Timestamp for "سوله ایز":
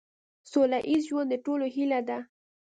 0.51-1.01